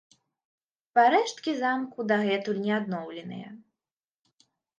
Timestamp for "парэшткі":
0.99-1.53